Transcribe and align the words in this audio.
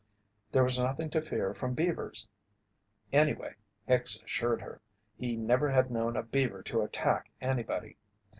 There 0.51 0.63
was 0.63 0.79
nothing 0.79 1.11
to 1.11 1.21
fear 1.21 1.53
from 1.53 1.75
beavers; 1.75 2.27
anyway, 3.13 3.53
Hicks 3.87 4.19
assured 4.23 4.59
her, 4.63 4.81
he 5.15 5.35
never 5.37 5.69
had 5.69 5.91
known 5.91 6.17
a 6.17 6.23
beaver 6.23 6.63
to 6.63 6.81
attack 6.81 7.29
anybody. 7.39 7.97